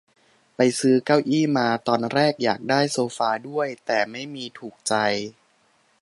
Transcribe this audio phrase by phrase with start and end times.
[0.55, 4.93] ไปซื้อเก้าอี้มา ตอนแรกอยากได้โซฟาด้วย แต่ไม่มีถูกใจ